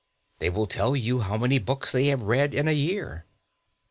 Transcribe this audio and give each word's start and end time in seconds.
They 0.39 0.49
will 0.49 0.65
tell 0.65 0.95
you 0.95 1.19
how 1.19 1.37
many 1.37 1.59
books 1.59 1.91
they 1.91 2.05
have 2.05 2.23
read 2.23 2.55
in 2.55 2.67
a 2.67 2.71
year. 2.71 3.27